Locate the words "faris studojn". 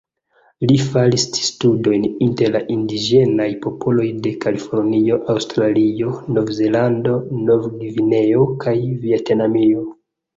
0.93-2.05